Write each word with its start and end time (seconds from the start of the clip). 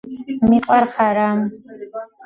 მიყვარხარა 0.49 1.37